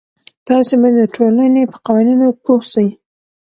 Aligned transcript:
تاسې 0.47 0.73
به 0.81 0.89
د 0.99 1.01
ټولنې 1.15 1.63
په 1.71 1.77
قوانینو 1.85 2.27
پوه 2.43 2.61
سئ. 2.73 2.87